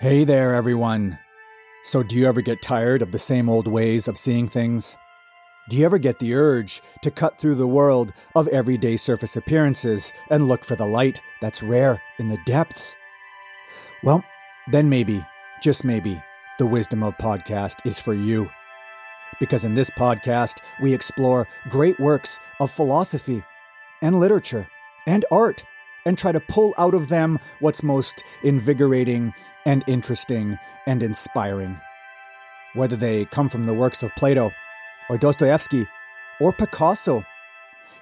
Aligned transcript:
Hey 0.00 0.22
there, 0.22 0.54
everyone. 0.54 1.18
So, 1.82 2.04
do 2.04 2.14
you 2.14 2.28
ever 2.28 2.40
get 2.40 2.62
tired 2.62 3.02
of 3.02 3.10
the 3.10 3.18
same 3.18 3.48
old 3.48 3.66
ways 3.66 4.06
of 4.06 4.16
seeing 4.16 4.46
things? 4.46 4.96
Do 5.68 5.76
you 5.76 5.84
ever 5.84 5.98
get 5.98 6.20
the 6.20 6.36
urge 6.36 6.82
to 7.02 7.10
cut 7.10 7.36
through 7.36 7.56
the 7.56 7.66
world 7.66 8.12
of 8.36 8.46
everyday 8.46 8.96
surface 8.96 9.36
appearances 9.36 10.12
and 10.30 10.46
look 10.46 10.64
for 10.64 10.76
the 10.76 10.86
light 10.86 11.20
that's 11.40 11.64
rare 11.64 12.00
in 12.20 12.28
the 12.28 12.38
depths? 12.46 12.94
Well, 14.04 14.22
then 14.70 14.88
maybe, 14.88 15.20
just 15.64 15.84
maybe, 15.84 16.16
the 16.60 16.66
Wisdom 16.66 17.02
of 17.02 17.18
Podcast 17.18 17.84
is 17.84 17.98
for 17.98 18.14
you. 18.14 18.48
Because 19.40 19.64
in 19.64 19.74
this 19.74 19.90
podcast, 19.90 20.60
we 20.80 20.94
explore 20.94 21.48
great 21.70 21.98
works 21.98 22.38
of 22.60 22.70
philosophy 22.70 23.42
and 24.00 24.20
literature 24.20 24.68
and 25.08 25.24
art 25.32 25.64
and 26.08 26.16
try 26.16 26.32
to 26.32 26.40
pull 26.40 26.72
out 26.78 26.94
of 26.94 27.10
them 27.10 27.38
what's 27.60 27.82
most 27.82 28.24
invigorating 28.42 29.34
and 29.66 29.84
interesting 29.86 30.58
and 30.86 31.02
inspiring. 31.02 31.78
Whether 32.72 32.96
they 32.96 33.26
come 33.26 33.50
from 33.50 33.64
the 33.64 33.74
works 33.74 34.02
of 34.02 34.14
Plato 34.16 34.50
or 35.10 35.18
Dostoevsky 35.18 35.86
or 36.40 36.52
Picasso. 36.52 37.24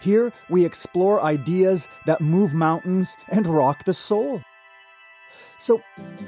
Here 0.01 0.33
we 0.49 0.65
explore 0.65 1.21
ideas 1.23 1.89
that 2.07 2.21
move 2.21 2.55
mountains 2.55 3.17
and 3.29 3.45
rock 3.47 3.83
the 3.85 3.93
soul. 3.93 4.41
So 5.59 5.83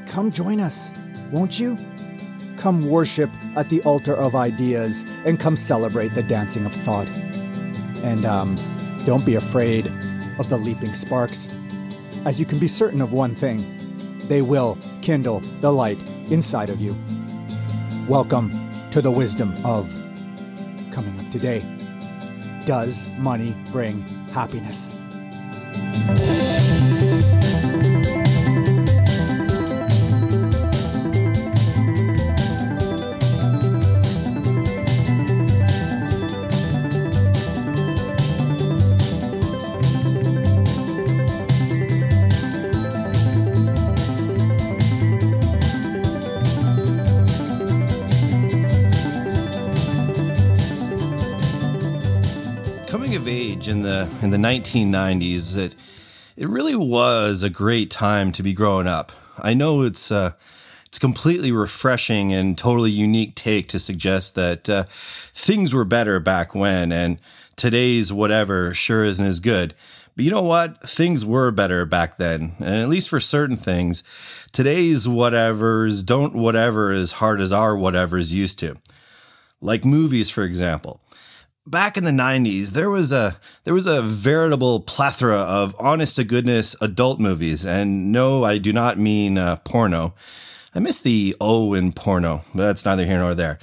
come 0.07 0.33
join 0.33 0.61
us, 0.61 0.99
won't 1.31 1.61
you? 1.61 1.77
Come 2.57 2.89
worship 2.89 3.31
at 3.57 3.69
the 3.69 3.81
altar 3.83 4.17
of 4.17 4.35
ideas 4.35 5.05
and 5.25 5.39
come 5.39 5.55
celebrate 5.55 6.09
the 6.09 6.25
dancing 6.25 6.67
of 6.67 6.73
thought. 6.73 7.09
And 8.03 8.25
um, 8.25 8.57
don't 9.05 9.25
be 9.25 9.37
afraid 9.37 9.87
of 10.39 10.49
the 10.49 10.57
leaping 10.57 10.95
sparks, 10.95 11.55
as 12.25 12.41
you 12.41 12.47
can 12.47 12.59
be 12.59 12.67
certain 12.67 13.01
of 13.01 13.13
one 13.13 13.35
thing 13.35 13.65
they 14.29 14.43
will 14.43 14.77
kindle 15.01 15.41
the 15.61 15.71
light 15.71 15.99
inside 16.31 16.71
of 16.71 16.81
you. 16.81 16.95
Welcome 18.09 18.51
to 18.91 19.01
the 19.01 19.11
wisdom 19.11 19.55
of 19.65 19.91
coming 20.93 21.19
up 21.19 21.31
today. 21.31 21.63
Does 22.67 23.09
money 23.19 23.55
bring 23.73 24.03
happiness? 24.33 24.98
The 54.07 54.19
in 54.23 54.31
the 54.31 54.37
1990s 54.37 55.57
it 55.57 55.75
it 56.37 56.49
really 56.49 56.77
was 56.77 57.43
a 57.43 57.51
great 57.51 57.91
time 57.91 58.31
to 58.33 58.43
be 58.45 58.53
growing 58.53 58.87
up. 58.87 59.11
I 59.39 59.55
know 59.55 59.83
it's 59.83 60.13
uh 60.13 60.33
it's 60.87 60.99
completely 60.99 61.53
refreshing 61.53 62.33
and 62.33 62.57
totally 62.57 62.91
unique 62.91 63.35
take 63.35 63.69
to 63.69 63.79
suggest 63.79 64.35
that 64.37 64.71
uh, 64.71 64.85
things 64.89 65.75
were 65.75 65.85
better 65.85 66.19
back 66.19 66.55
when 66.55 66.93
and 66.93 67.19
today's 67.57 68.11
whatever 68.11 68.73
sure 68.73 69.05
isn't 69.05 69.27
as 69.27 69.39
good. 69.39 69.75
But 70.17 70.25
you 70.25 70.31
know 70.31 70.43
what? 70.43 70.81
Things 70.83 71.27
were 71.27 71.51
better 71.51 71.85
back 71.85 72.17
then 72.17 72.53
and 72.59 72.77
at 72.77 72.89
least 72.89 73.11
for 73.11 73.21
certain 73.21 73.57
things 73.57 74.03
today's 74.53 75.07
whatevers 75.07 76.07
don't 76.07 76.35
whatever 76.35 76.93
as 76.93 77.13
hard 77.13 77.41
as 77.41 77.53
our 77.53 77.77
whatevers 77.77 78.33
used 78.33 78.59
to. 78.61 78.77
Like 79.61 79.85
movies 79.85 80.31
for 80.31 80.45
example 80.45 81.01
back 81.71 81.97
in 81.97 82.05
the 82.05 82.11
90s 82.11 82.71
there 82.71 82.91
was 82.91 83.13
a 83.13 83.37
there 83.65 83.75
was 83.75 83.87
a 83.87 84.03
veritable 84.03 84.81
plethora 84.81 85.37
of 85.39 85.75
honest 85.79 86.17
to 86.17 86.25
goodness 86.25 86.75
adult 86.81 87.21
movies. 87.21 87.67
And 87.67 88.11
no 88.13 88.45
i 88.45 88.59
do 88.59 88.73
not 88.73 88.99
mean 88.99 89.39
uh, 89.39 89.57
porno. 89.57 90.15
I 90.75 90.81
miss 90.81 91.01
the 91.01 91.37
o 91.41 91.75
in 91.75 91.93
porno 91.93 92.43
but 92.55 92.65
that's 92.65 92.85
neither 92.85 93.05
here 93.05 93.19
nor 93.19 93.35
there. 93.35 93.59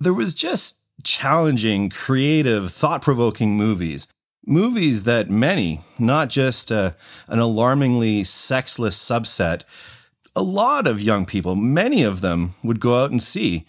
There 0.00 0.14
was 0.14 0.34
just 0.34 0.80
challenging 1.02 1.90
creative 1.90 2.70
thought-provoking 2.70 3.56
movies. 3.56 4.06
Movies 4.46 5.04
that 5.04 5.30
many 5.30 5.80
not 5.98 6.28
just 6.28 6.70
uh, 6.72 6.92
an 7.28 7.38
alarmingly 7.38 8.24
sexless 8.24 8.98
subset 8.98 9.64
a 10.36 10.42
lot 10.42 10.86
of 10.86 11.00
young 11.00 11.24
people 11.24 11.54
many 11.54 12.02
of 12.02 12.20
them 12.20 12.54
would 12.62 12.80
go 12.80 13.02
out 13.02 13.10
and 13.10 13.22
see 13.22 13.66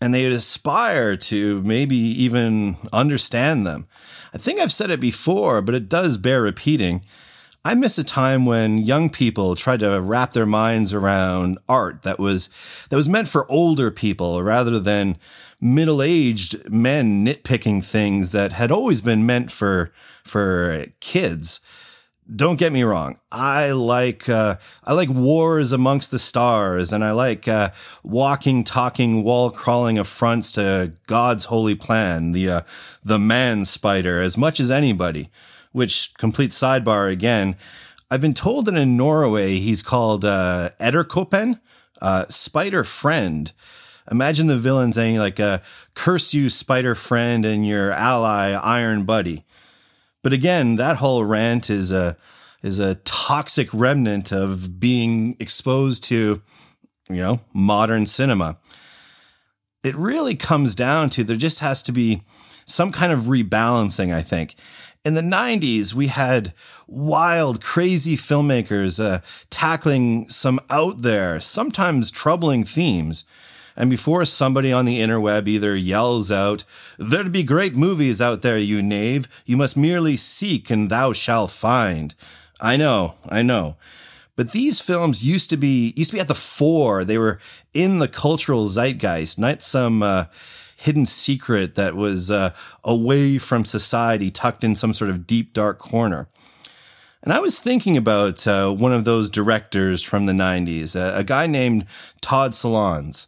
and 0.00 0.14
they'd 0.14 0.32
aspire 0.32 1.16
to 1.16 1.62
maybe 1.62 1.96
even 1.96 2.76
understand 2.92 3.66
them. 3.66 3.86
I 4.32 4.38
think 4.38 4.58
I've 4.58 4.72
said 4.72 4.90
it 4.90 5.00
before, 5.00 5.60
but 5.60 5.74
it 5.74 5.88
does 5.88 6.16
bear 6.16 6.42
repeating. 6.42 7.04
I 7.62 7.74
miss 7.74 7.98
a 7.98 8.04
time 8.04 8.46
when 8.46 8.78
young 8.78 9.10
people 9.10 9.54
tried 9.54 9.80
to 9.80 10.00
wrap 10.00 10.32
their 10.32 10.46
minds 10.46 10.94
around 10.94 11.58
art 11.68 12.02
that 12.02 12.18
was 12.18 12.48
that 12.88 12.96
was 12.96 13.08
meant 13.08 13.28
for 13.28 13.50
older 13.50 13.90
people 13.90 14.42
rather 14.42 14.80
than 14.80 15.18
middle-aged 15.60 16.70
men 16.70 17.22
nitpicking 17.24 17.84
things 17.84 18.30
that 18.30 18.54
had 18.54 18.72
always 18.72 19.02
been 19.02 19.26
meant 19.26 19.52
for 19.52 19.92
for 20.24 20.86
kids 21.00 21.60
don't 22.34 22.58
get 22.58 22.72
me 22.72 22.82
wrong. 22.82 23.18
I 23.32 23.72
like 23.72 24.28
uh, 24.28 24.56
I 24.84 24.92
like 24.92 25.08
wars 25.08 25.72
amongst 25.72 26.10
the 26.10 26.18
stars, 26.18 26.92
and 26.92 27.04
I 27.04 27.12
like 27.12 27.48
uh, 27.48 27.70
walking, 28.02 28.64
talking, 28.64 29.22
wall 29.24 29.50
crawling 29.50 29.98
affronts 29.98 30.52
to 30.52 30.92
God's 31.06 31.46
holy 31.46 31.74
plan, 31.74 32.32
the 32.32 32.48
uh, 32.48 32.60
the 33.04 33.18
man 33.18 33.64
spider, 33.64 34.20
as 34.20 34.36
much 34.36 34.60
as 34.60 34.70
anybody. 34.70 35.28
Which 35.72 36.14
complete 36.14 36.50
sidebar 36.50 37.10
again. 37.10 37.56
I've 38.10 38.20
been 38.20 38.32
told 38.32 38.66
that 38.66 38.74
in 38.74 38.96
Norway 38.96 39.58
he's 39.58 39.84
called 39.84 40.24
uh, 40.24 40.70
Edderkoppen, 40.80 41.60
uh, 42.02 42.26
spider 42.26 42.82
friend. 42.82 43.52
Imagine 44.10 44.48
the 44.48 44.58
villain 44.58 44.92
saying 44.92 45.18
like, 45.18 45.38
uh, 45.38 45.58
"Curse 45.94 46.34
you, 46.34 46.50
spider 46.50 46.96
friend, 46.96 47.44
and 47.44 47.66
your 47.66 47.92
ally, 47.92 48.50
Iron 48.50 49.04
Buddy." 49.04 49.44
But 50.22 50.32
again, 50.32 50.76
that 50.76 50.96
whole 50.96 51.24
rant 51.24 51.70
is 51.70 51.92
a 51.92 52.16
is 52.62 52.78
a 52.78 52.96
toxic 52.96 53.68
remnant 53.72 54.32
of 54.32 54.78
being 54.78 55.34
exposed 55.40 56.04
to, 56.04 56.42
you 57.08 57.16
know, 57.16 57.40
modern 57.54 58.04
cinema. 58.04 58.58
It 59.82 59.96
really 59.96 60.36
comes 60.36 60.74
down 60.74 61.08
to 61.10 61.24
there 61.24 61.36
just 61.36 61.60
has 61.60 61.82
to 61.84 61.92
be 61.92 62.22
some 62.66 62.92
kind 62.92 63.12
of 63.12 63.20
rebalancing, 63.20 64.14
I 64.14 64.20
think. 64.20 64.56
In 65.04 65.14
the 65.14 65.22
90s, 65.22 65.94
we 65.94 66.08
had 66.08 66.52
wild, 66.86 67.62
crazy 67.62 68.16
filmmakers 68.16 69.02
uh, 69.02 69.20
tackling 69.48 70.28
some 70.28 70.60
out 70.68 71.00
there, 71.00 71.40
sometimes 71.40 72.10
troubling 72.10 72.64
themes. 72.64 73.24
And 73.80 73.88
before 73.88 74.26
somebody 74.26 74.74
on 74.74 74.84
the 74.84 75.00
interweb 75.00 75.48
either 75.48 75.74
yells 75.74 76.30
out, 76.30 76.64
There'd 76.98 77.32
be 77.32 77.42
great 77.42 77.74
movies 77.74 78.20
out 78.20 78.42
there, 78.42 78.58
you 78.58 78.82
knave, 78.82 79.42
you 79.46 79.56
must 79.56 79.74
merely 79.74 80.18
seek 80.18 80.68
and 80.68 80.90
thou 80.90 81.14
shalt 81.14 81.50
find. 81.50 82.14
I 82.60 82.76
know, 82.76 83.14
I 83.26 83.40
know. 83.40 83.76
But 84.36 84.52
these 84.52 84.82
films 84.82 85.26
used 85.26 85.48
to 85.48 85.56
be 85.56 85.94
used 85.96 86.10
to 86.10 86.16
be 86.16 86.20
at 86.20 86.28
the 86.28 86.34
fore. 86.34 87.04
They 87.04 87.16
were 87.16 87.38
in 87.72 88.00
the 88.00 88.08
cultural 88.08 88.68
zeitgeist, 88.68 89.38
not 89.38 89.62
some 89.62 90.02
uh, 90.02 90.26
hidden 90.76 91.06
secret 91.06 91.76
that 91.76 91.96
was 91.96 92.30
uh, 92.30 92.52
away 92.84 93.38
from 93.38 93.64
society, 93.64 94.30
tucked 94.30 94.62
in 94.62 94.74
some 94.74 94.92
sort 94.92 95.08
of 95.08 95.26
deep 95.26 95.54
dark 95.54 95.78
corner. 95.78 96.28
And 97.22 97.32
I 97.32 97.40
was 97.40 97.58
thinking 97.58 97.96
about 97.96 98.46
uh, 98.46 98.70
one 98.72 98.92
of 98.92 99.06
those 99.06 99.30
directors 99.30 100.02
from 100.02 100.26
the 100.26 100.34
90s, 100.34 100.94
a 100.94 101.24
guy 101.24 101.46
named 101.46 101.86
Todd 102.20 102.52
Solondz 102.52 103.26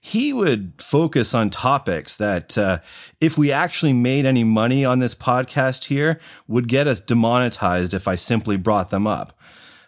he 0.00 0.32
would 0.32 0.74
focus 0.78 1.34
on 1.34 1.50
topics 1.50 2.16
that, 2.16 2.56
uh, 2.56 2.78
if 3.20 3.36
we 3.36 3.50
actually 3.50 3.92
made 3.92 4.24
any 4.24 4.44
money 4.44 4.84
on 4.84 4.98
this 4.98 5.14
podcast 5.14 5.86
here, 5.86 6.20
would 6.46 6.68
get 6.68 6.86
us 6.86 7.00
demonetized 7.00 7.94
if 7.94 8.06
I 8.06 8.14
simply 8.14 8.56
brought 8.56 8.90
them 8.90 9.06
up. 9.06 9.38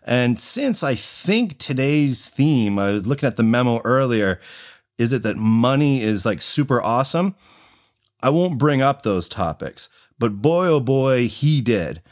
And 0.05 0.39
since 0.39 0.83
I 0.83 0.95
think 0.95 1.59
today's 1.59 2.29
theme, 2.29 2.79
I 2.79 2.93
was 2.93 3.07
looking 3.07 3.27
at 3.27 3.37
the 3.37 3.43
memo 3.43 3.81
earlier, 3.85 4.41
is 4.99 5.13
it 5.13 5.23
that 5.23 5.37
money 5.37 6.03
is 6.03 6.27
like 6.27 6.43
super 6.43 6.83
awesome? 6.83 7.35
I 8.23 8.31
won't 8.31 8.59
bring 8.59 8.83
up 8.83 9.03
those 9.03 9.29
topics, 9.29 9.89
but 10.19 10.43
boy, 10.43 10.67
oh 10.67 10.81
boy, 10.81 11.29
he 11.29 11.61
did. 11.61 12.03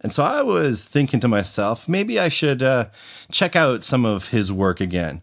And 0.00 0.12
so 0.12 0.22
I 0.22 0.42
was 0.42 0.84
thinking 0.84 1.20
to 1.20 1.28
myself, 1.28 1.88
maybe 1.88 2.20
I 2.20 2.28
should 2.28 2.62
uh, 2.62 2.90
check 3.32 3.56
out 3.56 3.82
some 3.82 4.04
of 4.04 4.30
his 4.30 4.52
work 4.52 4.80
again. 4.80 5.22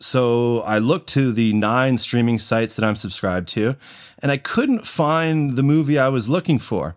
So 0.00 0.60
I 0.60 0.78
looked 0.78 1.08
to 1.10 1.32
the 1.32 1.52
nine 1.52 1.98
streaming 1.98 2.38
sites 2.38 2.74
that 2.76 2.84
I'm 2.84 2.96
subscribed 2.96 3.48
to, 3.48 3.76
and 4.22 4.30
I 4.30 4.36
couldn't 4.36 4.86
find 4.86 5.56
the 5.56 5.62
movie 5.62 5.98
I 5.98 6.08
was 6.08 6.28
looking 6.28 6.58
for. 6.58 6.96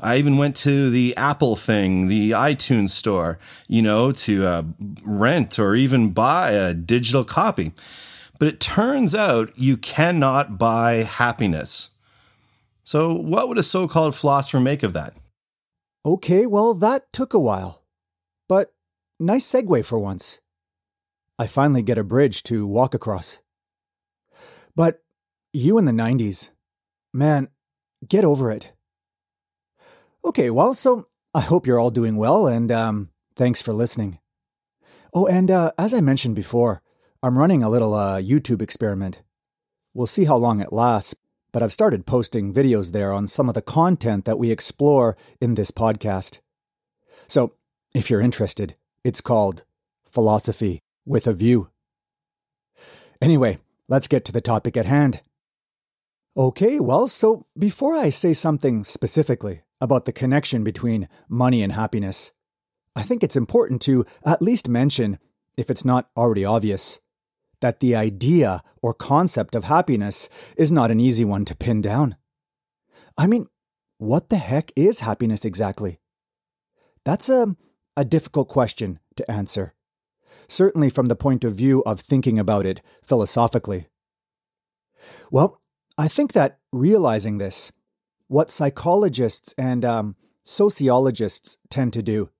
I 0.00 0.16
even 0.16 0.36
went 0.36 0.56
to 0.56 0.90
the 0.90 1.16
Apple 1.16 1.54
thing, 1.54 2.08
the 2.08 2.32
iTunes 2.32 2.90
store, 2.90 3.38
you 3.68 3.82
know, 3.82 4.10
to 4.12 4.44
uh, 4.44 4.62
rent 5.04 5.60
or 5.60 5.76
even 5.76 6.10
buy 6.10 6.50
a 6.50 6.74
digital 6.74 7.24
copy. 7.24 7.72
But 8.40 8.48
it 8.48 8.58
turns 8.58 9.14
out 9.14 9.52
you 9.56 9.76
cannot 9.76 10.58
buy 10.58 11.04
happiness. 11.04 11.90
So, 12.82 13.14
what 13.14 13.48
would 13.48 13.58
a 13.58 13.62
so 13.62 13.86
called 13.86 14.16
philosopher 14.16 14.58
make 14.58 14.82
of 14.82 14.92
that? 14.94 15.14
Okay, 16.04 16.46
well, 16.46 16.74
that 16.74 17.12
took 17.12 17.32
a 17.32 17.38
while. 17.38 17.82
But 18.48 18.72
nice 19.20 19.46
segue 19.46 19.86
for 19.86 20.00
once. 20.00 20.41
I 21.42 21.48
finally 21.48 21.82
get 21.82 21.98
a 21.98 22.04
bridge 22.04 22.44
to 22.44 22.68
walk 22.68 22.94
across. 22.94 23.42
But 24.76 25.02
you 25.52 25.76
in 25.76 25.86
the 25.86 25.92
90s, 25.92 26.52
man, 27.12 27.48
get 28.06 28.24
over 28.24 28.52
it. 28.52 28.72
Okay, 30.24 30.50
well, 30.50 30.72
so 30.72 31.08
I 31.34 31.40
hope 31.40 31.66
you're 31.66 31.80
all 31.80 31.90
doing 31.90 32.14
well, 32.14 32.46
and 32.46 32.70
um, 32.70 33.10
thanks 33.34 33.60
for 33.60 33.72
listening. 33.72 34.20
Oh, 35.12 35.26
and 35.26 35.50
uh, 35.50 35.72
as 35.76 35.94
I 35.94 36.00
mentioned 36.00 36.36
before, 36.36 36.80
I'm 37.24 37.36
running 37.36 37.64
a 37.64 37.68
little 37.68 37.94
uh, 37.94 38.20
YouTube 38.20 38.62
experiment. 38.62 39.24
We'll 39.94 40.06
see 40.06 40.26
how 40.26 40.36
long 40.36 40.60
it 40.60 40.72
lasts, 40.72 41.16
but 41.52 41.60
I've 41.60 41.72
started 41.72 42.06
posting 42.06 42.54
videos 42.54 42.92
there 42.92 43.12
on 43.12 43.26
some 43.26 43.48
of 43.48 43.56
the 43.56 43.62
content 43.62 44.26
that 44.26 44.38
we 44.38 44.52
explore 44.52 45.16
in 45.40 45.54
this 45.54 45.72
podcast. 45.72 46.40
So, 47.26 47.56
if 47.96 48.10
you're 48.10 48.20
interested, 48.20 48.74
it's 49.02 49.20
called 49.20 49.64
Philosophy 50.06 50.82
with 51.04 51.26
a 51.26 51.32
View. 51.32 51.70
Anyway, 53.20 53.58
let's 53.88 54.08
get 54.08 54.24
to 54.24 54.32
the 54.32 54.40
topic 54.40 54.76
at 54.76 54.86
hand. 54.86 55.22
Okay, 56.36 56.80
well, 56.80 57.06
so 57.06 57.46
before 57.58 57.94
I 57.94 58.08
say 58.08 58.32
something 58.32 58.84
specifically, 58.84 59.62
about 59.82 60.04
the 60.04 60.12
connection 60.12 60.62
between 60.62 61.08
money 61.28 61.60
and 61.60 61.72
happiness. 61.72 62.32
I 62.94 63.02
think 63.02 63.24
it's 63.24 63.36
important 63.36 63.82
to 63.82 64.06
at 64.24 64.40
least 64.40 64.68
mention, 64.68 65.18
if 65.56 65.68
it's 65.68 65.84
not 65.84 66.08
already 66.16 66.44
obvious, 66.44 67.00
that 67.60 67.80
the 67.80 67.96
idea 67.96 68.60
or 68.80 68.94
concept 68.94 69.56
of 69.56 69.64
happiness 69.64 70.54
is 70.56 70.70
not 70.70 70.92
an 70.92 71.00
easy 71.00 71.24
one 71.24 71.44
to 71.46 71.56
pin 71.56 71.82
down. 71.82 72.14
I 73.18 73.26
mean, 73.26 73.46
what 73.98 74.28
the 74.28 74.36
heck 74.36 74.70
is 74.76 75.00
happiness 75.00 75.44
exactly? 75.44 75.98
That's 77.04 77.28
a, 77.28 77.56
a 77.96 78.04
difficult 78.04 78.48
question 78.48 79.00
to 79.16 79.28
answer, 79.28 79.74
certainly 80.48 80.90
from 80.90 81.06
the 81.06 81.16
point 81.16 81.44
of 81.44 81.54
view 81.54 81.82
of 81.84 82.00
thinking 82.00 82.38
about 82.38 82.66
it 82.66 82.80
philosophically. 83.02 83.86
Well, 85.30 85.60
I 85.98 86.08
think 86.08 86.32
that 86.32 86.58
realizing 86.72 87.38
this 87.38 87.72
what 88.28 88.50
psychologists 88.50 89.54
and 89.58 89.84
um, 89.84 90.16
sociologists 90.42 91.58
tend 91.68 91.92
to 91.92 92.02
do 92.02 92.30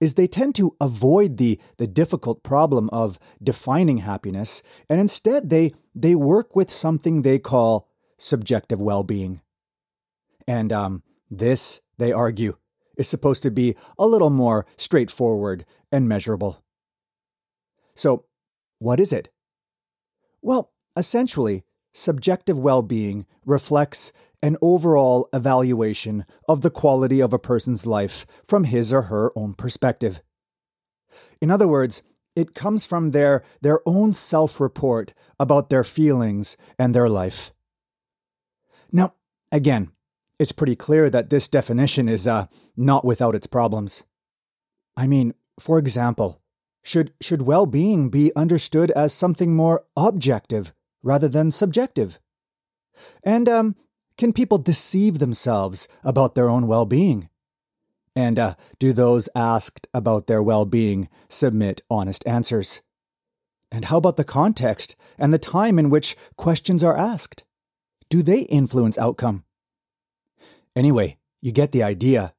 is 0.00 0.14
they 0.14 0.26
tend 0.26 0.54
to 0.56 0.76
avoid 0.80 1.36
the, 1.36 1.60
the 1.78 1.86
difficult 1.86 2.42
problem 2.42 2.90
of 2.92 3.18
defining 3.42 3.98
happiness, 3.98 4.62
and 4.90 5.00
instead 5.00 5.48
they, 5.48 5.72
they 5.94 6.14
work 6.14 6.56
with 6.56 6.70
something 6.70 7.22
they 7.22 7.38
call 7.38 7.88
subjective 8.18 8.80
well 8.80 9.04
being. 9.04 9.40
And 10.46 10.72
um, 10.72 11.02
this, 11.30 11.82
they 11.98 12.12
argue, 12.12 12.56
is 12.96 13.08
supposed 13.08 13.42
to 13.44 13.50
be 13.50 13.76
a 13.98 14.06
little 14.06 14.30
more 14.30 14.66
straightforward 14.76 15.64
and 15.90 16.08
measurable. 16.08 16.61
So, 17.94 18.26
what 18.78 19.00
is 19.00 19.12
it? 19.12 19.30
Well, 20.40 20.72
essentially, 20.96 21.64
subjective 21.92 22.58
well 22.58 22.82
being 22.82 23.26
reflects 23.44 24.12
an 24.42 24.56
overall 24.60 25.28
evaluation 25.32 26.24
of 26.48 26.62
the 26.62 26.70
quality 26.70 27.20
of 27.20 27.32
a 27.32 27.38
person's 27.38 27.86
life 27.86 28.26
from 28.44 28.64
his 28.64 28.92
or 28.92 29.02
her 29.02 29.30
own 29.36 29.54
perspective. 29.54 30.20
In 31.40 31.50
other 31.50 31.68
words, 31.68 32.02
it 32.34 32.54
comes 32.54 32.84
from 32.84 33.10
their, 33.10 33.44
their 33.60 33.80
own 33.86 34.12
self 34.12 34.58
report 34.58 35.14
about 35.38 35.68
their 35.68 35.84
feelings 35.84 36.56
and 36.78 36.94
their 36.94 37.08
life. 37.08 37.52
Now, 38.90 39.14
again, 39.52 39.90
it's 40.38 40.52
pretty 40.52 40.76
clear 40.76 41.08
that 41.08 41.30
this 41.30 41.46
definition 41.46 42.08
is 42.08 42.26
uh, 42.26 42.46
not 42.76 43.04
without 43.04 43.34
its 43.34 43.46
problems. 43.46 44.04
I 44.96 45.06
mean, 45.06 45.34
for 45.60 45.78
example, 45.78 46.41
should, 46.82 47.12
should 47.20 47.42
well 47.42 47.66
being 47.66 48.10
be 48.10 48.32
understood 48.34 48.90
as 48.92 49.12
something 49.12 49.54
more 49.54 49.84
objective 49.96 50.72
rather 51.02 51.28
than 51.28 51.50
subjective? 51.50 52.18
And 53.24 53.48
um, 53.48 53.76
can 54.18 54.32
people 54.32 54.58
deceive 54.58 55.18
themselves 55.18 55.88
about 56.04 56.34
their 56.34 56.48
own 56.48 56.66
well 56.66 56.84
being? 56.84 57.28
And 58.14 58.38
uh, 58.38 58.54
do 58.78 58.92
those 58.92 59.28
asked 59.34 59.88
about 59.94 60.26
their 60.26 60.42
well 60.42 60.66
being 60.66 61.08
submit 61.28 61.80
honest 61.90 62.26
answers? 62.26 62.82
And 63.70 63.86
how 63.86 63.96
about 63.96 64.18
the 64.18 64.24
context 64.24 64.96
and 65.18 65.32
the 65.32 65.38
time 65.38 65.78
in 65.78 65.88
which 65.88 66.14
questions 66.36 66.84
are 66.84 66.96
asked? 66.96 67.44
Do 68.10 68.22
they 68.22 68.40
influence 68.42 68.98
outcome? 68.98 69.44
Anyway, 70.76 71.16
you 71.40 71.52
get 71.52 71.72
the 71.72 71.82
idea. 71.82 72.34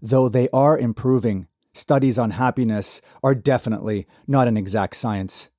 Though 0.00 0.28
they 0.28 0.48
are 0.52 0.76
improving, 0.76 1.46
studies 1.72 2.18
on 2.18 2.30
happiness 2.30 3.02
are 3.22 3.34
definitely 3.34 4.06
not 4.26 4.48
an 4.48 4.56
exact 4.56 4.96
science. 4.96 5.50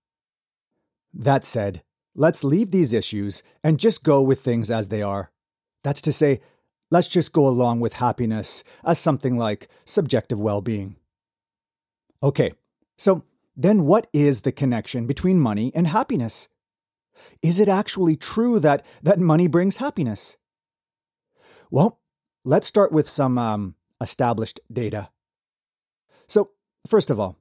That 1.13 1.43
said, 1.43 1.83
Let's 2.15 2.43
leave 2.43 2.69
these 2.69 2.93
issues 2.93 3.41
and 3.63 3.79
just 3.79 4.03
go 4.03 4.21
with 4.21 4.39
things 4.39 4.69
as 4.69 4.89
they 4.89 5.01
are. 5.01 5.31
That's 5.83 6.01
to 6.03 6.13
say, 6.13 6.41
let's 6.91 7.07
just 7.07 7.33
go 7.33 7.47
along 7.47 7.79
with 7.79 7.93
happiness 7.93 8.63
as 8.83 8.99
something 8.99 9.35
like 9.35 9.67
subjective 9.83 10.39
well 10.39 10.61
being. 10.61 10.97
Okay, 12.21 12.53
so 12.97 13.23
then 13.55 13.85
what 13.85 14.07
is 14.13 14.41
the 14.41 14.51
connection 14.51 15.07
between 15.07 15.39
money 15.39 15.71
and 15.73 15.87
happiness? 15.87 16.49
Is 17.41 17.59
it 17.59 17.67
actually 17.67 18.15
true 18.15 18.59
that, 18.59 18.85
that 19.01 19.19
money 19.19 19.47
brings 19.47 19.77
happiness? 19.77 20.37
Well, 21.71 21.99
let's 22.45 22.67
start 22.67 22.91
with 22.91 23.09
some 23.09 23.37
um, 23.39 23.75
established 23.99 24.59
data. 24.71 25.09
First 26.87 27.09
of 27.09 27.19
all, 27.19 27.37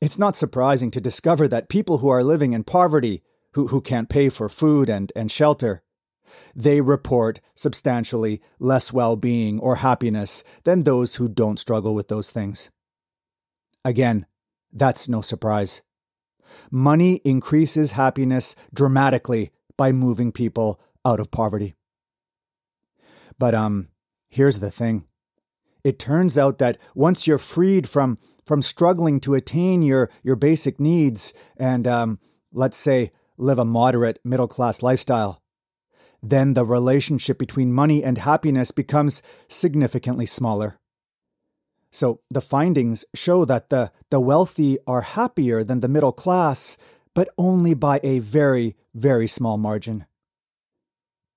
it's 0.00 0.18
not 0.18 0.36
surprising 0.36 0.90
to 0.92 1.00
discover 1.00 1.48
that 1.48 1.68
people 1.68 1.98
who 1.98 2.08
are 2.08 2.24
living 2.24 2.52
in 2.52 2.64
poverty 2.64 3.22
who, 3.52 3.68
who 3.68 3.80
can't 3.80 4.10
pay 4.10 4.28
for 4.28 4.48
food 4.48 4.90
and, 4.90 5.10
and 5.16 5.30
shelter. 5.30 5.82
They 6.54 6.80
report 6.80 7.40
substantially 7.54 8.42
less 8.58 8.92
well 8.92 9.16
being 9.16 9.58
or 9.60 9.76
happiness 9.76 10.44
than 10.64 10.82
those 10.82 11.16
who 11.16 11.28
don't 11.28 11.58
struggle 11.58 11.94
with 11.94 12.08
those 12.08 12.30
things. 12.30 12.70
Again, 13.84 14.26
that's 14.72 15.08
no 15.08 15.20
surprise. 15.20 15.82
Money 16.70 17.20
increases 17.24 17.92
happiness 17.92 18.54
dramatically 18.74 19.50
by 19.76 19.92
moving 19.92 20.32
people 20.32 20.80
out 21.04 21.20
of 21.20 21.30
poverty. 21.30 21.74
But 23.38 23.54
um, 23.54 23.88
here's 24.28 24.60
the 24.60 24.70
thing. 24.70 25.06
It 25.84 25.98
turns 25.98 26.36
out 26.36 26.58
that 26.58 26.78
once 26.94 27.26
you're 27.26 27.38
freed 27.38 27.88
from 27.88 28.18
from 28.46 28.62
struggling 28.62 29.20
to 29.20 29.34
attain 29.34 29.82
your 29.82 30.10
your 30.22 30.36
basic 30.36 30.80
needs 30.80 31.34
and 31.56 31.86
um, 31.86 32.18
let's 32.52 32.76
say 32.76 33.10
live 33.36 33.58
a 33.58 33.64
moderate 33.64 34.18
middle 34.24 34.48
class 34.48 34.82
lifestyle. 34.82 35.42
Then 36.22 36.54
the 36.54 36.64
relationship 36.64 37.38
between 37.38 37.72
money 37.72 38.02
and 38.02 38.18
happiness 38.18 38.70
becomes 38.70 39.22
significantly 39.48 40.26
smaller. 40.26 40.78
So 41.92 42.20
the 42.30 42.40
findings 42.40 43.04
show 43.14 43.44
that 43.44 43.70
the, 43.70 43.90
the 44.10 44.20
wealthy 44.20 44.78
are 44.86 45.02
happier 45.02 45.62
than 45.62 45.80
the 45.80 45.88
middle 45.88 46.12
class, 46.12 46.76
but 47.14 47.28
only 47.38 47.74
by 47.74 48.00
a 48.02 48.18
very, 48.18 48.76
very 48.94 49.26
small 49.26 49.56
margin. 49.56 50.04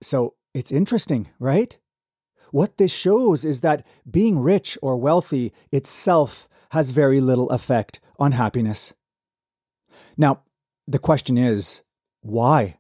So 0.01 0.35
it's 0.53 0.71
interesting, 0.71 1.29
right? 1.39 1.77
What 2.51 2.77
this 2.77 2.93
shows 2.93 3.45
is 3.45 3.61
that 3.61 3.85
being 4.09 4.39
rich 4.39 4.77
or 4.81 4.97
wealthy 4.97 5.53
itself 5.71 6.49
has 6.71 6.91
very 6.91 7.19
little 7.19 7.49
effect 7.49 7.99
on 8.17 8.33
happiness. 8.33 8.93
Now, 10.17 10.43
the 10.87 10.99
question 10.99 11.37
is 11.37 11.83
why? 12.21 12.75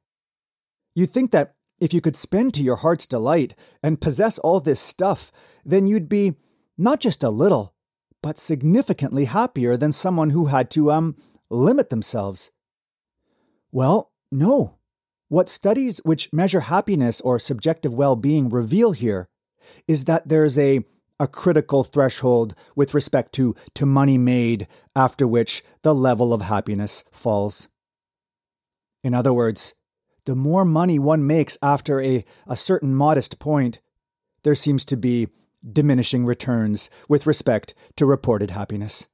You'd 0.95 1.09
think 1.09 1.31
that 1.31 1.55
if 1.79 1.93
you 1.93 2.01
could 2.01 2.15
spend 2.15 2.53
to 2.53 2.63
your 2.63 2.77
heart's 2.77 3.07
delight 3.07 3.55
and 3.81 4.01
possess 4.01 4.37
all 4.39 4.59
this 4.59 4.79
stuff, 4.79 5.31
then 5.63 5.87
you'd 5.87 6.09
be 6.09 6.35
not 6.77 6.99
just 6.99 7.23
a 7.23 7.29
little, 7.29 7.73
but 8.21 8.37
significantly 8.37 9.25
happier 9.25 9.77
than 9.77 9.91
someone 9.91 10.31
who 10.31 10.47
had 10.47 10.69
to, 10.71 10.91
um, 10.91 11.15
limit 11.49 11.89
themselves. 11.89 12.51
Well, 13.71 14.11
no. 14.31 14.77
What 15.29 15.47
studies 15.47 15.99
which 16.03 16.33
measure 16.33 16.61
happiness 16.61 17.21
or 17.21 17.39
subjective 17.39 17.93
well 17.93 18.15
being 18.15 18.49
reveal 18.49 18.91
here 18.91 19.29
is 19.87 20.05
that 20.05 20.27
there's 20.27 20.57
a, 20.57 20.83
a 21.19 21.27
critical 21.27 21.83
threshold 21.83 22.55
with 22.75 22.93
respect 22.93 23.33
to, 23.33 23.55
to 23.75 23.85
money 23.85 24.17
made, 24.17 24.67
after 24.95 25.27
which 25.27 25.63
the 25.81 25.93
level 25.93 26.33
of 26.33 26.41
happiness 26.41 27.03
falls. 27.11 27.67
In 29.03 29.13
other 29.13 29.33
words, 29.33 29.75
the 30.25 30.35
more 30.35 30.65
money 30.65 30.99
one 30.99 31.25
makes 31.25 31.57
after 31.61 32.01
a, 32.01 32.23
a 32.47 32.55
certain 32.55 32.93
modest 32.93 33.39
point, 33.39 33.81
there 34.43 34.55
seems 34.55 34.85
to 34.85 34.97
be 34.97 35.27
diminishing 35.69 36.25
returns 36.25 36.89
with 37.09 37.25
respect 37.25 37.73
to 37.97 38.05
reported 38.05 38.51
happiness. 38.51 39.07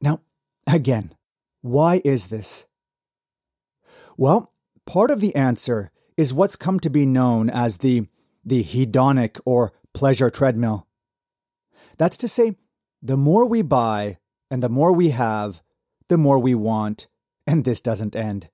Now, 0.00 0.20
again, 0.66 1.12
why 1.60 2.00
is 2.04 2.28
this? 2.28 2.66
Well, 4.16 4.52
part 4.86 5.10
of 5.10 5.20
the 5.20 5.34
answer 5.34 5.90
is 6.16 6.34
what's 6.34 6.56
come 6.56 6.80
to 6.80 6.90
be 6.90 7.06
known 7.06 7.48
as 7.50 7.78
the, 7.78 8.06
the 8.44 8.64
hedonic 8.64 9.40
or 9.44 9.72
pleasure 9.94 10.30
treadmill. 10.30 10.86
That's 11.98 12.16
to 12.18 12.28
say, 12.28 12.56
the 13.02 13.16
more 13.16 13.46
we 13.48 13.62
buy 13.62 14.18
and 14.50 14.62
the 14.62 14.68
more 14.68 14.92
we 14.92 15.10
have, 15.10 15.62
the 16.08 16.18
more 16.18 16.38
we 16.38 16.54
want, 16.54 17.08
and 17.46 17.64
this 17.64 17.80
doesn't 17.80 18.16
end. 18.16 18.48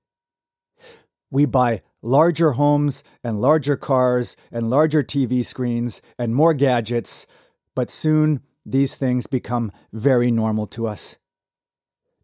We 1.29 1.45
buy 1.45 1.81
larger 2.01 2.51
homes 2.51 3.03
and 3.23 3.41
larger 3.41 3.75
cars 3.75 4.37
and 4.51 4.69
larger 4.69 5.03
TV 5.03 5.43
screens 5.43 6.01
and 6.17 6.35
more 6.35 6.53
gadgets, 6.53 7.27
but 7.75 7.89
soon 7.89 8.41
these 8.65 8.97
things 8.97 9.27
become 9.27 9.71
very 9.91 10.31
normal 10.31 10.67
to 10.67 10.87
us. 10.87 11.17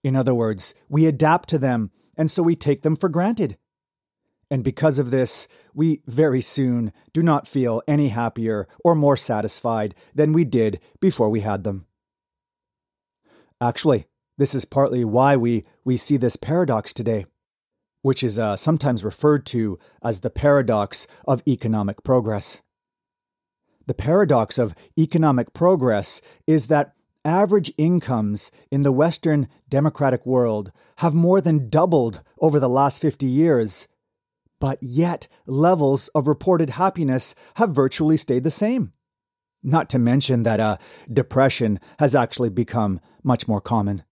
In 0.03 0.15
other 0.15 0.33
words, 0.33 0.75
we 0.89 1.05
adapt 1.05 1.49
to 1.49 1.57
them, 1.57 1.91
and 2.17 2.29
so 2.29 2.43
we 2.43 2.55
take 2.55 2.81
them 2.81 2.95
for 2.95 3.09
granted. 3.09 3.57
And 4.53 4.63
because 4.63 4.99
of 4.99 5.09
this, 5.09 5.47
we 5.73 6.03
very 6.05 6.39
soon 6.39 6.93
do 7.11 7.23
not 7.23 7.47
feel 7.47 7.81
any 7.87 8.09
happier 8.09 8.67
or 8.85 8.93
more 8.93 9.17
satisfied 9.17 9.95
than 10.13 10.31
we 10.31 10.45
did 10.45 10.79
before 11.01 11.31
we 11.31 11.39
had 11.39 11.63
them. 11.63 11.87
Actually, 13.59 14.05
this 14.37 14.53
is 14.53 14.63
partly 14.63 15.03
why 15.03 15.35
we, 15.35 15.63
we 15.83 15.97
see 15.97 16.17
this 16.17 16.35
paradox 16.35 16.93
today, 16.93 17.25
which 18.03 18.21
is 18.21 18.37
uh, 18.37 18.55
sometimes 18.55 19.03
referred 19.03 19.47
to 19.47 19.79
as 20.03 20.19
the 20.19 20.29
paradox 20.29 21.07
of 21.27 21.41
economic 21.47 22.03
progress. 22.03 22.61
The 23.87 23.95
paradox 23.95 24.59
of 24.59 24.75
economic 24.99 25.53
progress 25.53 26.21
is 26.45 26.67
that 26.67 26.93
average 27.25 27.73
incomes 27.79 28.51
in 28.69 28.83
the 28.83 28.91
Western 28.91 29.47
democratic 29.67 30.27
world 30.27 30.71
have 30.99 31.15
more 31.15 31.41
than 31.41 31.71
doubled 31.71 32.21
over 32.39 32.59
the 32.59 32.69
last 32.69 33.01
50 33.01 33.25
years, 33.25 33.87
but 34.63 34.77
yet 34.81 35.27
levels 35.45 36.07
of 36.15 36.25
reported 36.25 36.69
happiness 36.69 37.35
have 37.57 37.75
virtually 37.75 38.15
stayed 38.15 38.45
the 38.45 38.49
same. 38.49 38.93
Not 39.61 39.89
to 39.89 39.99
mention 39.99 40.43
that 40.43 40.61
uh, 40.61 40.77
depression 41.11 41.81
has 41.99 42.15
actually 42.15 42.49
become 42.49 43.01
much 43.25 43.45
more 43.45 43.59
common. 43.59 44.03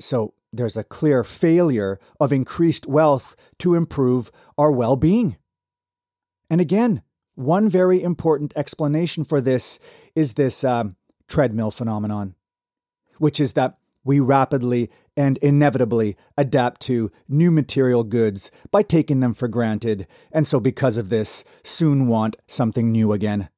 So 0.00 0.34
there's 0.52 0.76
a 0.76 0.84
clear 0.84 1.24
failure 1.24 1.98
of 2.20 2.32
increased 2.32 2.86
wealth 2.86 3.34
to 3.58 3.74
improve 3.74 4.30
our 4.56 4.70
well 4.70 4.94
being. 4.94 5.36
And 6.48 6.60
again, 6.60 7.02
one 7.34 7.68
very 7.68 8.00
important 8.00 8.52
explanation 8.54 9.24
for 9.24 9.40
this 9.40 9.80
is 10.14 10.34
this 10.34 10.62
um, 10.62 10.94
treadmill 11.26 11.72
phenomenon, 11.72 12.36
which 13.18 13.40
is 13.40 13.54
that 13.54 13.78
we 14.04 14.20
rapidly 14.20 14.90
and 15.16 15.38
inevitably 15.38 16.16
adapt 16.36 16.80
to 16.82 17.10
new 17.28 17.50
material 17.50 18.04
goods 18.04 18.50
by 18.70 18.82
taking 18.82 19.20
them 19.20 19.32
for 19.32 19.48
granted, 19.48 20.06
and 20.30 20.46
so 20.46 20.60
because 20.60 20.98
of 20.98 21.08
this, 21.08 21.44
soon 21.62 22.06
want 22.06 22.36
something 22.46 22.92
new 22.92 23.12
again, 23.12 23.48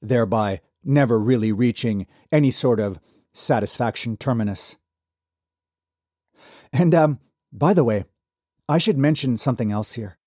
thereby 0.00 0.60
never 0.84 1.18
really 1.18 1.52
reaching 1.52 2.06
any 2.30 2.50
sort 2.50 2.80
of 2.80 3.00
satisfaction 3.32 4.16
terminus. 4.16 4.78
And, 6.72 6.94
um, 6.94 7.18
by 7.52 7.74
the 7.74 7.84
way, 7.84 8.04
I 8.68 8.78
should 8.78 8.98
mention 8.98 9.36
something 9.36 9.72
else 9.72 9.94
here. 9.94 10.18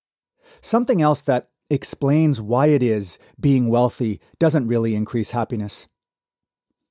Something 0.60 1.00
else 1.00 1.22
that 1.22 1.48
explains 1.70 2.40
why 2.40 2.66
it 2.66 2.82
is 2.82 3.18
being 3.40 3.68
wealthy 3.68 4.20
doesn't 4.38 4.68
really 4.68 4.94
increase 4.94 5.30
happiness. 5.30 5.88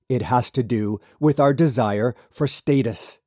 It 0.09 0.23
has 0.23 0.51
to 0.51 0.63
do 0.63 0.99
with 1.19 1.39
our 1.39 1.53
desire 1.53 2.13
for 2.29 2.47
status. 2.47 3.20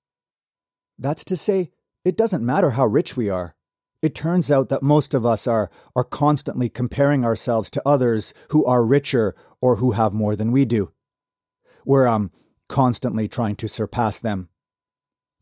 That's 0.98 1.24
to 1.24 1.36
say, 1.36 1.70
it 2.04 2.16
doesn't 2.16 2.44
matter 2.44 2.70
how 2.70 2.86
rich 2.86 3.16
we 3.16 3.30
are. 3.30 3.54
It 4.02 4.14
turns 4.14 4.52
out 4.52 4.68
that 4.68 4.82
most 4.82 5.14
of 5.14 5.24
us 5.24 5.46
are, 5.46 5.70
are 5.96 6.04
constantly 6.04 6.68
comparing 6.68 7.24
ourselves 7.24 7.70
to 7.70 7.82
others 7.86 8.34
who 8.50 8.64
are 8.66 8.86
richer 8.86 9.34
or 9.62 9.76
who 9.76 9.92
have 9.92 10.12
more 10.12 10.36
than 10.36 10.52
we 10.52 10.66
do. 10.66 10.92
We're 11.86 12.06
um, 12.06 12.30
constantly 12.68 13.28
trying 13.28 13.56
to 13.56 13.68
surpass 13.68 14.18
them. 14.18 14.50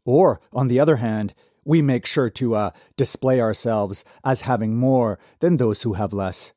Or, 0.05 0.41
on 0.53 0.69
the 0.69 0.79
other 0.79 0.97
hand, 0.97 1.35
we 1.65 1.83
make 1.83 2.07
sure 2.07 2.31
to 2.31 2.55
uh, 2.55 2.71
display 2.97 3.41
ourselves 3.41 4.05
as 4.25 4.43
having 4.43 4.77
more 4.77 5.19
than 5.41 5.57
those 5.57 5.83
who 5.83 5.95
have 5.95 6.13
less. 6.13 6.53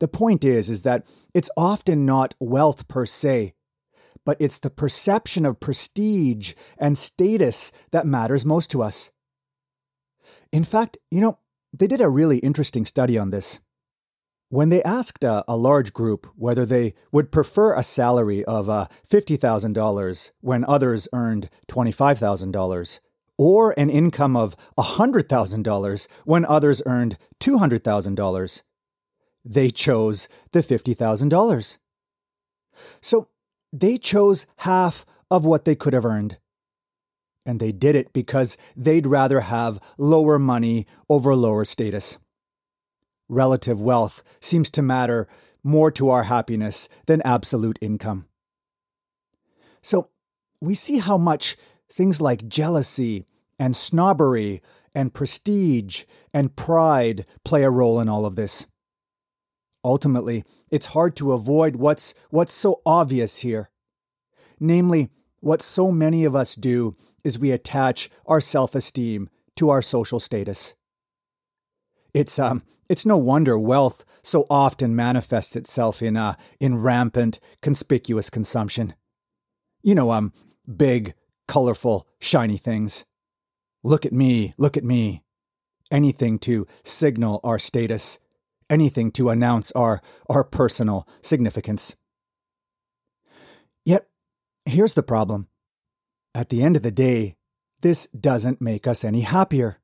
The 0.00 0.08
point 0.08 0.44
is, 0.44 0.68
is 0.68 0.82
that 0.82 1.06
it's 1.32 1.50
often 1.56 2.04
not 2.04 2.34
wealth 2.40 2.88
per 2.88 3.06
se, 3.06 3.53
but 4.24 4.36
it's 4.40 4.58
the 4.58 4.70
perception 4.70 5.44
of 5.44 5.60
prestige 5.60 6.54
and 6.78 6.96
status 6.96 7.72
that 7.92 8.06
matters 8.06 8.44
most 8.44 8.70
to 8.70 8.82
us. 8.82 9.10
In 10.52 10.64
fact, 10.64 10.96
you 11.10 11.20
know, 11.20 11.38
they 11.72 11.86
did 11.86 12.00
a 12.00 12.08
really 12.08 12.38
interesting 12.38 12.84
study 12.84 13.18
on 13.18 13.30
this. 13.30 13.60
When 14.48 14.68
they 14.68 14.82
asked 14.82 15.24
a, 15.24 15.44
a 15.48 15.56
large 15.56 15.92
group 15.92 16.26
whether 16.36 16.64
they 16.64 16.94
would 17.10 17.32
prefer 17.32 17.74
a 17.74 17.82
salary 17.82 18.44
of 18.44 18.70
uh, 18.70 18.86
$50,000 19.06 20.30
when 20.40 20.64
others 20.64 21.08
earned 21.12 21.50
$25,000, 21.68 23.00
or 23.36 23.74
an 23.76 23.90
income 23.90 24.36
of 24.36 24.54
$100,000 24.78 26.08
when 26.24 26.44
others 26.44 26.82
earned 26.86 27.18
$200,000, 27.40 28.62
they 29.44 29.70
chose 29.70 30.28
the 30.52 30.60
$50,000. 30.60 31.78
So 33.00 33.28
they 33.74 33.98
chose 33.98 34.46
half 34.58 35.04
of 35.30 35.44
what 35.44 35.64
they 35.64 35.74
could 35.74 35.92
have 35.92 36.04
earned. 36.04 36.38
And 37.44 37.58
they 37.58 37.72
did 37.72 37.96
it 37.96 38.12
because 38.12 38.56
they'd 38.76 39.04
rather 39.04 39.40
have 39.40 39.80
lower 39.98 40.38
money 40.38 40.86
over 41.10 41.34
lower 41.34 41.64
status. 41.64 42.18
Relative 43.28 43.80
wealth 43.80 44.22
seems 44.40 44.70
to 44.70 44.82
matter 44.82 45.26
more 45.62 45.90
to 45.90 46.08
our 46.08 46.24
happiness 46.24 46.88
than 47.06 47.20
absolute 47.22 47.78
income. 47.80 48.26
So 49.82 50.10
we 50.60 50.74
see 50.74 50.98
how 50.98 51.18
much 51.18 51.56
things 51.90 52.20
like 52.20 52.48
jealousy 52.48 53.26
and 53.58 53.74
snobbery 53.74 54.62
and 54.94 55.12
prestige 55.12 56.04
and 56.32 56.54
pride 56.54 57.26
play 57.44 57.64
a 57.64 57.70
role 57.70 57.98
in 57.98 58.08
all 58.08 58.24
of 58.24 58.36
this. 58.36 58.66
Ultimately, 59.84 60.44
it's 60.72 60.86
hard 60.86 61.14
to 61.16 61.32
avoid 61.32 61.76
what's, 61.76 62.14
what's 62.30 62.52
so 62.52 62.80
obvious 62.86 63.40
here. 63.40 63.70
Namely, 64.58 65.10
what 65.40 65.60
so 65.60 65.92
many 65.92 66.24
of 66.24 66.34
us 66.34 66.54
do 66.56 66.94
is 67.22 67.38
we 67.38 67.52
attach 67.52 68.08
our 68.26 68.40
self 68.40 68.74
esteem 68.74 69.28
to 69.56 69.68
our 69.68 69.82
social 69.82 70.18
status. 70.18 70.74
It's, 72.14 72.38
um, 72.38 72.62
it's 72.88 73.04
no 73.04 73.18
wonder 73.18 73.58
wealth 73.58 74.04
so 74.22 74.46
often 74.48 74.96
manifests 74.96 75.56
itself 75.56 76.00
in, 76.00 76.16
uh, 76.16 76.34
in 76.60 76.80
rampant, 76.80 77.40
conspicuous 77.60 78.30
consumption. 78.30 78.94
You 79.82 79.94
know, 79.94 80.12
um, 80.12 80.32
big, 80.76 81.12
colorful, 81.46 82.08
shiny 82.20 82.56
things. 82.56 83.04
Look 83.82 84.06
at 84.06 84.12
me, 84.12 84.54
look 84.56 84.76
at 84.78 84.84
me. 84.84 85.22
Anything 85.90 86.38
to 86.40 86.66
signal 86.82 87.40
our 87.44 87.58
status 87.58 88.18
anything 88.70 89.10
to 89.12 89.30
announce 89.30 89.72
our, 89.72 90.00
our 90.28 90.44
personal 90.44 91.08
significance. 91.20 91.96
Yet, 93.84 94.06
here's 94.64 94.94
the 94.94 95.02
problem. 95.02 95.48
At 96.34 96.48
the 96.48 96.62
end 96.62 96.76
of 96.76 96.82
the 96.82 96.90
day, 96.90 97.36
this 97.80 98.06
doesn't 98.08 98.60
make 98.60 98.86
us 98.86 99.04
any 99.04 99.20
happier. 99.20 99.78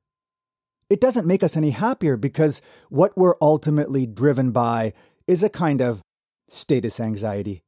It 0.89 0.99
doesn't 0.99 1.27
make 1.27 1.43
us 1.43 1.55
any 1.55 1.69
happier 1.69 2.17
because 2.17 2.61
what 2.89 3.15
we're 3.15 3.35
ultimately 3.41 4.05
driven 4.05 4.51
by 4.51 4.93
is 5.27 5.43
a 5.43 5.49
kind 5.49 5.81
of 5.81 6.01
status 6.49 6.99
anxiety. 6.99 7.63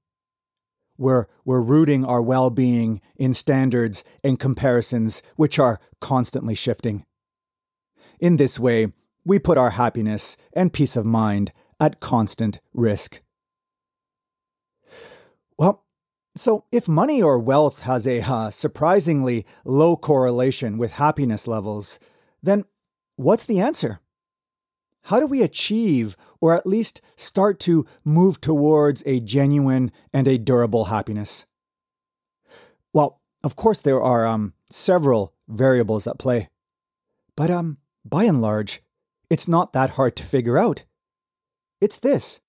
We're, 0.98 1.26
we're 1.46 1.64
rooting 1.64 2.04
our 2.04 2.22
well 2.22 2.50
being 2.50 3.02
in 3.16 3.34
standards 3.34 4.04
and 4.24 4.40
comparisons 4.40 5.24
which 5.36 5.58
are 5.58 5.80
constantly 6.02 6.56
shifting. 6.56 7.06
In 8.20 8.38
this 8.38 8.60
way, 8.60 8.92
we 9.26 9.40
put 9.40 9.58
our 9.58 9.72
happiness 9.72 10.38
and 10.54 10.74
peace 10.74 10.96
of 10.96 11.06
mind 11.06 11.52
at 11.80 12.00
constant 12.00 12.60
risk. 12.74 13.22
Well, 15.58 15.84
so 16.36 16.66
if 16.72 16.88
money 16.88 17.22
or 17.22 17.40
wealth 17.40 17.82
has 17.82 18.08
a 18.08 18.22
uh, 18.22 18.50
surprisingly 18.50 19.46
low 19.66 19.96
correlation 19.96 20.78
with 20.78 20.94
happiness 20.94 21.48
levels, 21.48 22.00
then 22.42 22.66
what's 23.16 23.46
the 23.46 23.60
answer? 23.60 24.00
How 25.08 25.20
do 25.20 25.28
we 25.28 25.42
achieve, 25.42 26.16
or 26.40 26.56
at 26.56 26.66
least 26.66 27.02
start 27.18 27.60
to 27.62 27.86
move 28.06 28.40
towards 28.40 29.04
a 29.06 29.20
genuine 29.20 29.92
and 30.14 30.28
a 30.28 30.38
durable 30.38 30.86
happiness? 30.86 31.46
Well, 32.94 33.20
of 33.44 33.58
course, 33.58 33.82
there 33.82 34.02
are 34.02 34.26
um, 34.26 34.54
several 34.70 35.34
variables 35.48 36.08
at 36.08 36.20
play. 36.20 36.48
But 37.36 37.52
um, 37.52 37.80
by 38.06 38.24
and 38.24 38.42
large, 38.42 38.82
it's 39.30 39.48
not 39.48 39.74
that 39.74 39.92
hard 39.92 40.16
to 40.18 40.24
figure 40.24 40.58
out. 40.58 40.86
It's 41.82 42.00
this 42.00 42.42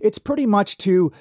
It's 0.00 0.18
pretty 0.18 0.46
much 0.46 0.78
to 0.78 1.12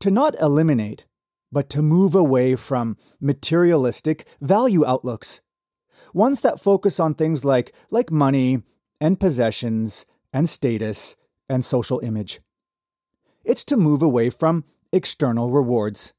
to 0.00 0.10
not 0.10 0.40
eliminate, 0.40 1.06
but 1.50 1.68
to 1.70 1.82
move 1.82 2.14
away 2.14 2.54
from 2.54 2.96
materialistic 3.20 4.26
value 4.40 4.86
outlooks. 4.86 5.40
Ones 6.14 6.40
that 6.42 6.60
focus 6.60 7.00
on 7.00 7.14
things 7.14 7.44
like 7.44 7.74
like 7.90 8.10
money 8.10 8.62
and 9.00 9.20
possessions 9.20 10.06
and 10.32 10.48
status 10.48 11.16
and 11.48 11.64
social 11.64 12.00
image. 12.00 12.40
It's 13.44 13.64
to 13.64 13.76
move 13.76 14.02
away 14.02 14.30
from 14.30 14.64
external 14.92 15.50
rewards. 15.50 16.14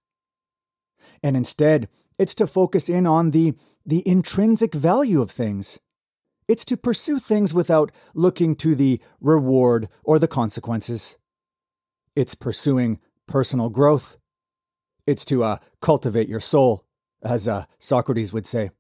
And 1.24 1.38
instead, 1.38 1.88
it's 2.17 2.36
to 2.36 2.48
focus 2.48 2.89
in 2.89 3.05
on 3.08 3.31
the, 3.31 3.53
the 3.86 4.08
intrinsic 4.08 4.74
value 4.74 5.22
of 5.22 5.31
things. 5.31 5.79
It's 6.49 6.65
to 6.65 6.77
pursue 6.77 7.19
things 7.19 7.53
without 7.53 7.91
looking 8.15 8.55
to 8.55 8.73
the 8.73 8.99
reward 9.21 9.87
or 10.03 10.17
the 10.17 10.27
consequences. 10.27 11.15
It's 12.15 12.33
pursuing 12.33 12.99
personal 13.27 13.69
growth. 13.69 14.17
It's 15.05 15.23
to 15.25 15.43
uh, 15.43 15.57
cultivate 15.79 16.27
your 16.27 16.39
soul, 16.39 16.85
as 17.23 17.47
uh, 17.47 17.65
Socrates 17.77 18.33
would 18.33 18.47
say. 18.47 18.71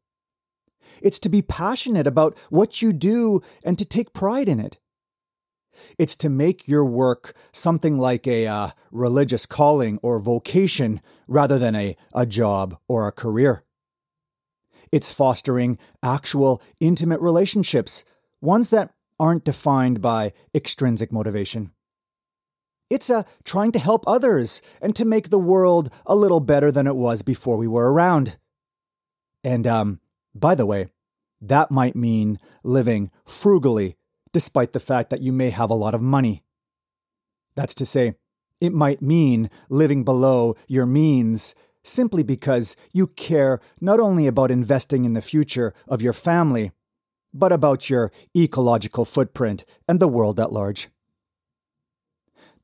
It's 0.99 1.19
to 1.19 1.29
be 1.29 1.43
passionate 1.43 2.07
about 2.07 2.35
what 2.49 2.81
you 2.81 2.91
do 2.91 3.41
and 3.63 3.77
to 3.77 3.85
take 3.85 4.13
pride 4.13 4.49
in 4.49 4.59
it. 4.59 4.79
It's 5.99 6.15
to 6.17 6.29
make 6.29 6.67
your 6.67 6.83
work 6.83 7.35
something 7.51 7.99
like 7.99 8.25
a 8.25 8.47
uh, 8.47 8.69
religious 8.91 9.45
calling 9.45 9.99
or 10.01 10.19
vocation 10.19 11.01
rather 11.27 11.59
than 11.59 11.75
a, 11.75 11.95
a 12.15 12.25
job 12.25 12.77
or 12.87 13.07
a 13.07 13.11
career. 13.11 13.63
It's 14.91 15.13
fostering 15.13 15.77
actual 16.03 16.61
intimate 16.79 17.21
relationships, 17.21 18.05
ones 18.41 18.69
that 18.69 18.91
aren't 19.19 19.43
defined 19.43 20.01
by 20.01 20.31
extrinsic 20.55 21.11
motivation. 21.11 21.71
It's 22.89 23.09
a 23.09 23.17
uh, 23.17 23.23
trying 23.43 23.71
to 23.73 23.79
help 23.79 24.03
others 24.07 24.63
and 24.81 24.95
to 24.95 25.05
make 25.05 25.29
the 25.29 25.37
world 25.37 25.93
a 26.07 26.15
little 26.15 26.39
better 26.39 26.71
than 26.71 26.87
it 26.87 26.95
was 26.95 27.21
before 27.21 27.57
we 27.57 27.67
were 27.67 27.93
around. 27.93 28.37
And 29.43 29.67
um, 29.67 29.99
by 30.33 30.55
the 30.55 30.65
way, 30.65 30.87
that 31.41 31.69
might 31.69 31.95
mean 31.95 32.39
living 32.63 33.11
frugally 33.25 33.95
despite 34.31 34.73
the 34.73 34.79
fact 34.79 35.09
that 35.09 35.21
you 35.21 35.31
may 35.31 35.49
have 35.49 35.69
a 35.69 35.75
lot 35.75 35.93
of 35.93 36.01
money. 36.01 36.43
That's 37.55 37.75
to 37.75 37.85
say, 37.85 38.15
it 38.61 38.73
might 38.73 39.01
mean 39.01 39.49
living 39.69 40.03
below 40.03 40.55
your 40.67 40.85
means 40.85 41.55
simply 41.83 42.23
because 42.23 42.75
you 42.93 43.07
care 43.07 43.59
not 43.81 43.99
only 43.99 44.27
about 44.27 44.51
investing 44.51 45.05
in 45.05 45.13
the 45.13 45.21
future 45.21 45.73
of 45.87 46.01
your 46.01 46.13
family, 46.13 46.71
but 47.33 47.51
about 47.51 47.89
your 47.89 48.11
ecological 48.35 49.05
footprint 49.05 49.63
and 49.87 49.99
the 49.99 50.07
world 50.07 50.39
at 50.39 50.51
large. 50.51 50.89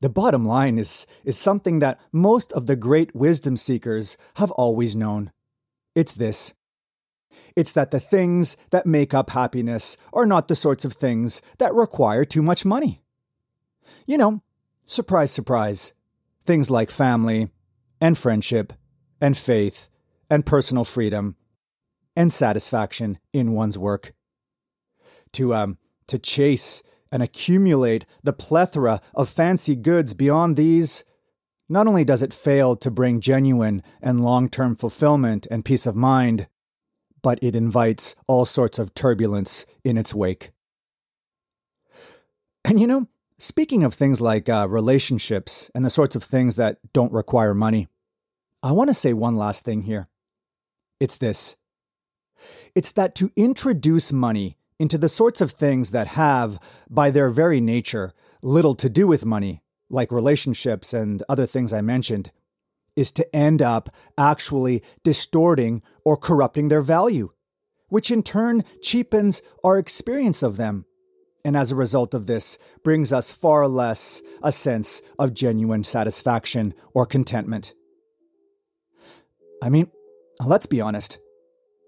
The 0.02 0.10
bottom 0.10 0.46
line 0.46 0.78
is, 0.78 1.08
is 1.24 1.38
something 1.38 1.80
that 1.80 2.00
most 2.12 2.52
of 2.52 2.68
the 2.68 2.76
great 2.76 3.16
wisdom 3.16 3.56
seekers 3.56 4.18
have 4.38 4.52
always 4.52 4.96
known. 4.96 5.32
It's 5.96 6.14
this 6.14 6.54
it's 7.56 7.74
that 7.74 7.92
the 7.92 8.00
things 8.00 8.58
that 8.72 8.86
make 8.86 9.14
up 9.14 9.32
happiness 9.32 9.98
are 10.14 10.26
not 10.26 10.48
the 10.48 10.56
sorts 10.56 10.86
of 10.86 10.94
things 10.94 11.42
that 11.58 11.74
require 11.74 12.26
too 12.26 12.42
much 12.42 12.66
money. 12.66 13.02
You 14.06 14.18
know, 14.18 14.42
surprise, 14.84 15.32
surprise, 15.32 15.94
things 16.44 16.70
like 16.70 16.90
family 16.90 17.50
and 18.02 18.18
friendship 18.18 18.74
and 19.26 19.36
faith 19.36 19.90
and 20.30 20.46
personal 20.46 20.86
freedom 20.86 21.36
and 22.16 22.32
satisfaction 22.32 23.18
in 23.34 23.54
one's 23.54 23.76
work. 23.76 24.14
To, 25.34 25.56
um, 25.56 25.80
to 26.06 26.20
chase 26.20 26.84
and 27.12 27.24
accumulate 27.24 28.06
the 28.22 28.34
plethora 28.34 29.00
of 29.16 29.28
fancy 29.28 29.76
goods 29.76 30.14
beyond 30.14 30.58
these, 30.58 31.04
not 31.68 31.88
only 31.88 32.06
does 32.06 32.22
it 32.22 32.36
fail 32.36 32.76
to 32.76 32.92
bring 32.92 33.20
genuine 33.20 33.82
and 34.00 34.24
long 34.24 34.48
term 34.48 34.76
fulfillment 34.76 35.48
and 35.50 35.66
peace 35.66 35.88
of 35.88 35.96
mind, 35.96 36.48
but 37.24 37.40
it 37.42 37.56
invites 37.56 38.16
all 38.28 38.46
sorts 38.46 38.78
of 38.78 38.94
turbulence 38.94 39.66
in 39.84 39.98
its 39.98 40.14
wake. 40.14 40.52
And 42.64 42.80
you 42.80 42.86
know, 42.86 43.08
speaking 43.40 43.84
of 43.84 43.96
things 43.96 44.22
like 44.22 44.48
uh, 44.48 44.68
relationships 44.70 45.72
and 45.74 45.84
the 45.84 45.90
sorts 45.90 46.16
of 46.16 46.24
things 46.24 46.58
that 46.58 46.78
don't 46.94 47.12
require 47.12 47.56
money, 47.56 47.88
I 48.66 48.72
want 48.72 48.88
to 48.88 48.96
say 48.96 49.14
one 49.14 49.36
last 49.36 49.64
thing 49.64 49.84
here. 49.84 50.08
It's 51.00 51.20
this 51.20 51.56
it's 52.74 52.92
that 52.94 53.14
to 53.16 53.32
introduce 53.36 54.12
money 54.12 54.58
into 54.80 54.98
the 54.98 55.08
sorts 55.08 55.40
of 55.40 55.52
things 55.52 55.92
that 55.92 56.08
have, 56.08 56.60
by 56.90 57.12
their 57.12 57.30
very 57.30 57.62
nature, 57.62 58.14
little 58.42 58.74
to 58.76 58.90
do 58.90 59.06
with 59.06 59.24
money, 59.24 59.62
like 59.88 60.12
relationships 60.12 60.96
and 60.96 61.22
other 61.30 61.46
things 61.46 61.74
I 61.74 61.82
mentioned, 61.82 62.32
is 62.96 63.12
to 63.12 63.36
end 63.36 63.62
up 63.62 63.90
actually 64.18 64.82
distorting 65.04 65.84
or 66.04 66.18
corrupting 66.18 66.70
their 66.70 66.82
value, 66.82 67.30
which 67.90 68.10
in 68.10 68.24
turn 68.24 68.64
cheapens 68.82 69.44
our 69.64 69.78
experience 69.78 70.42
of 70.42 70.58
them. 70.58 70.86
And 71.46 71.56
as 71.56 71.72
a 71.72 71.76
result 71.76 72.16
of 72.16 72.26
this, 72.26 72.58
brings 72.84 73.14
us 73.14 73.32
far 73.32 73.68
less 73.68 74.24
a 74.42 74.52
sense 74.52 75.04
of 75.20 75.36
genuine 75.36 75.84
satisfaction 75.84 76.74
or 76.96 77.06
contentment. 77.06 77.76
I 79.66 79.70
mean, 79.70 79.90
let's 80.46 80.68
be 80.68 80.80
honest. 80.80 81.18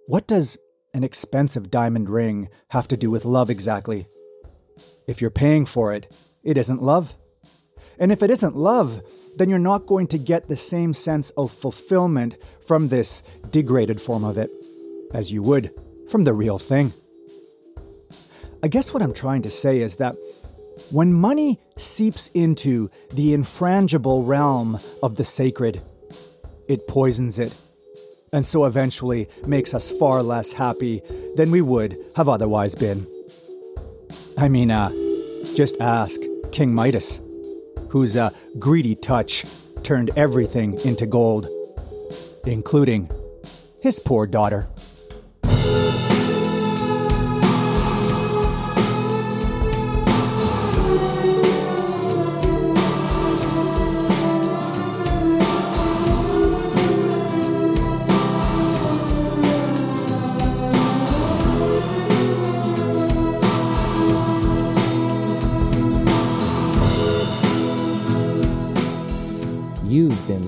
What 0.08 0.26
does 0.26 0.58
an 0.96 1.04
expensive 1.04 1.70
diamond 1.70 2.10
ring 2.10 2.50
have 2.70 2.88
to 2.88 2.98
do 2.98 3.12
with 3.12 3.24
love 3.24 3.52
exactly? 3.52 4.08
If 5.08 5.22
you're 5.22 5.30
paying 5.30 5.68
for 5.68 5.94
it, 5.94 6.08
it 6.44 6.58
isn't 6.58 6.82
love. 6.82 7.16
And 8.00 8.12
if 8.12 8.24
it 8.24 8.32
isn't 8.32 8.56
love, 8.56 9.02
then 9.38 9.48
you're 9.48 9.60
not 9.60 9.86
going 9.86 10.08
to 10.08 10.18
get 10.18 10.48
the 10.48 10.56
same 10.56 10.92
sense 10.92 11.30
of 11.32 11.52
fulfillment 11.52 12.38
from 12.66 12.88
this 12.88 13.22
degraded 13.52 14.02
form 14.02 14.24
of 14.24 14.40
it 14.40 14.50
as 15.14 15.32
you 15.32 15.44
would 15.44 15.72
from 16.10 16.24
the 16.24 16.34
real 16.34 16.58
thing. 16.58 16.94
I 18.64 18.70
guess 18.70 18.92
what 18.92 19.04
I'm 19.04 19.14
trying 19.14 19.44
to 19.44 19.52
say 19.52 19.82
is 19.82 19.98
that 19.98 20.16
when 20.90 21.14
money 21.14 21.60
seeps 21.76 22.30
into 22.30 22.90
the 23.14 23.36
infrangible 23.36 24.26
realm 24.26 24.80
of 25.04 25.14
the 25.14 25.24
sacred, 25.24 25.80
it 26.68 26.88
poisons 26.88 27.38
it, 27.38 27.56
and 28.32 28.46
so 28.46 28.66
eventually 28.66 29.28
makes 29.46 29.74
us 29.74 29.92
far 29.98 30.22
less 30.24 30.54
happy 30.54 31.02
than 31.36 31.52
we 31.52 31.62
would 31.62 31.98
have 32.16 32.30
otherwise 32.30 32.76
been. 32.76 33.08
I 34.38 34.50
mean, 34.50 34.72
uh, 34.72 34.90
just 35.56 35.80
ask 35.82 36.22
King 36.52 36.74
Midas 36.74 37.22
whose 37.90 38.18
uh, 38.18 38.30
greedy 38.60 38.96
touch 38.96 39.46
turned 39.84 40.12
everything 40.18 40.80
into 40.82 41.06
gold, 41.06 41.48
including 42.46 43.10
his 43.82 44.00
poor 44.00 44.28
daughter. 44.28 44.68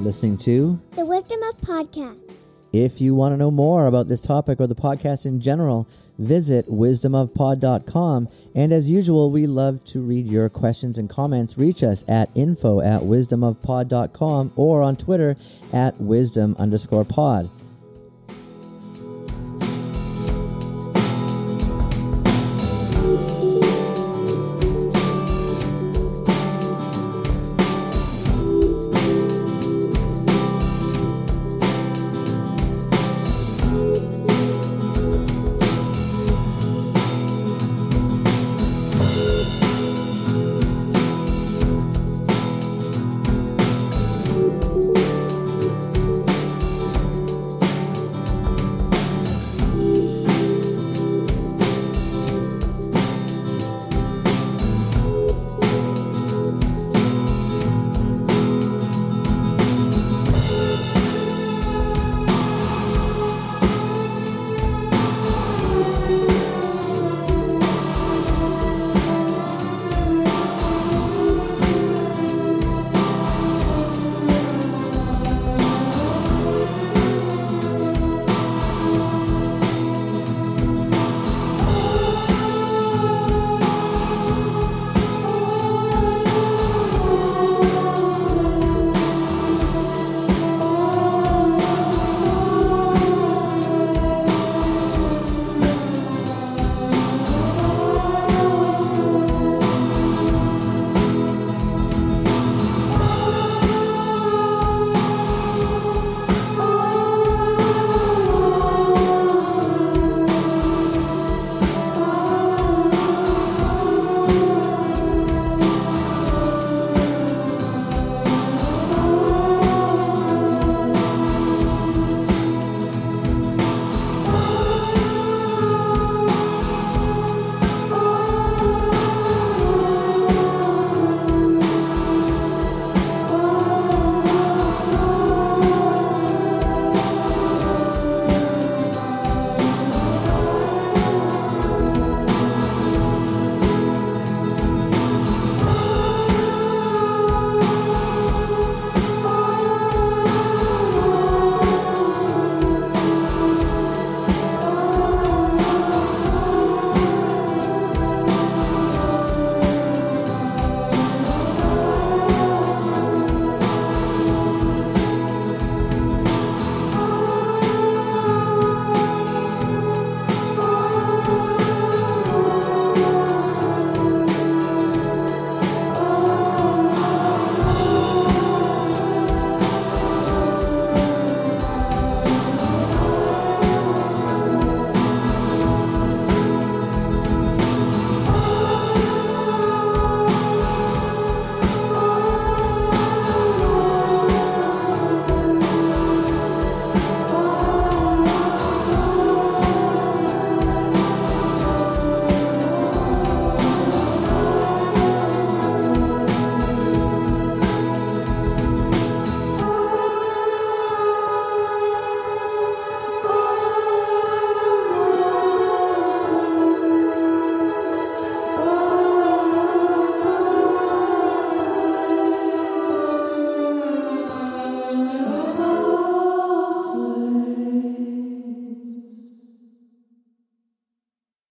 Listening 0.09 0.35
to 0.35 0.79
The 0.95 1.05
Wisdom 1.05 1.39
of 1.43 1.55
Podcast. 1.61 2.33
If 2.73 2.99
you 2.99 3.13
want 3.13 3.33
to 3.33 3.37
know 3.37 3.51
more 3.51 3.85
about 3.85 4.07
this 4.07 4.21
topic 4.21 4.59
or 4.59 4.65
the 4.65 4.73
podcast 4.73 5.27
in 5.27 5.39
general, 5.39 5.87
visit 6.17 6.65
wisdomofpod.com. 6.65 8.27
And 8.55 8.73
as 8.73 8.89
usual, 8.89 9.29
we 9.29 9.45
love 9.45 9.83
to 9.83 10.01
read 10.01 10.25
your 10.25 10.49
questions 10.49 10.97
and 10.97 11.07
comments. 11.07 11.59
Reach 11.59 11.83
us 11.83 12.03
at 12.09 12.35
info 12.35 12.81
at 12.81 13.03
wisdomofpod.com 13.03 14.53
or 14.55 14.81
on 14.81 14.95
Twitter 14.95 15.35
at 15.71 16.01
wisdom 16.01 16.55
underscore 16.57 17.05
pod. 17.05 17.47